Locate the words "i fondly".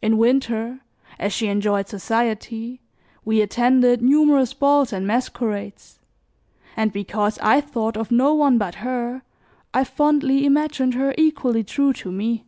9.74-10.46